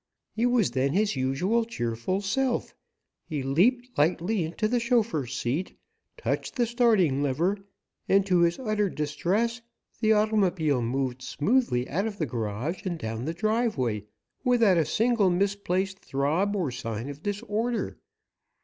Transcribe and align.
He 0.35 0.47
was 0.47 0.71
then 0.71 0.93
his 0.93 1.15
usual, 1.15 1.63
cheerful 1.63 2.21
self. 2.21 2.73
He 3.27 3.43
leaped 3.43 3.95
lightly 3.99 4.43
into 4.43 4.67
the 4.67 4.79
chauffeur's 4.79 5.35
seat, 5.37 5.77
touched 6.17 6.55
the 6.55 6.65
starting 6.65 7.21
lever, 7.21 7.59
and, 8.09 8.25
to 8.25 8.39
his 8.39 8.57
utter 8.57 8.89
distress, 8.89 9.61
the 9.99 10.11
automobile 10.13 10.81
moved 10.81 11.21
smoothly 11.21 11.87
out 11.87 12.07
of 12.07 12.17
the 12.17 12.25
garage 12.25 12.83
and 12.83 12.97
down 12.97 13.25
the 13.25 13.33
driveway, 13.35 14.05
without 14.43 14.77
a 14.77 14.85
single 14.85 15.29
misplaced 15.29 15.99
throb 15.99 16.55
or 16.55 16.71
sign 16.71 17.07
of 17.07 17.21
disorder. 17.21 17.99